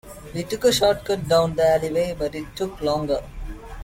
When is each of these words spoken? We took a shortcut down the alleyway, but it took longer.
We 0.33 0.41
took 0.41 0.63
a 0.63 0.71
shortcut 0.71 1.27
down 1.27 1.53
the 1.57 1.63
alleyway, 1.75 2.15
but 2.17 2.33
it 2.33 2.55
took 2.55 2.81
longer. 2.81 3.21